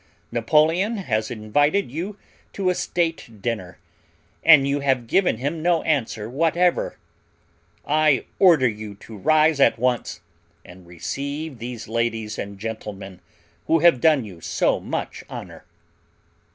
Napoleon 0.31 0.97
has 0.97 1.29
invited 1.29 1.91
you 1.91 2.17
to 2.53 2.71
a 2.71 2.73
state 2.73 3.39
dinner 3.39 3.77
and 4.43 4.67
you 4.67 4.79
have 4.79 5.05
given 5.05 5.37
him 5.37 5.61
no 5.61 5.83
answer 5.83 6.27
whatever. 6.27 6.97
I 7.85 8.25
order 8.39 8.67
you 8.67 8.95
to 8.95 9.15
rise 9.15 9.59
at 9.59 9.77
once 9.77 10.21
and 10.65 10.87
receive 10.87 11.59
these 11.59 11.87
ladies 11.87 12.39
and 12.39 12.57
gentlemen 12.57 13.19
who 13.67 13.81
have 13.81 14.01
done 14.01 14.25
you 14.25 14.41
so 14.41 14.79
much 14.79 15.23
honor!" 15.29 15.65